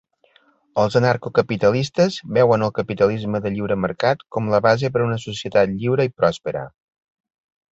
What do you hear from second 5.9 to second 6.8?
i pròspera.